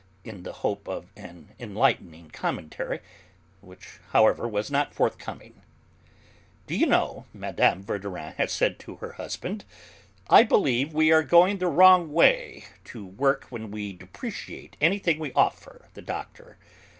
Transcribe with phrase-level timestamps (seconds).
[0.23, 3.01] in the hope of an enlightening commentary,
[3.59, 5.61] which, however, was not forthcoming.
[6.65, 7.81] "D'you know," Mme.
[7.83, 9.63] Verdurin had said to her husband,
[10.27, 15.33] "I believe we are going the wrong way to work when we depreciate anything we
[15.33, 16.57] offer the Doctor.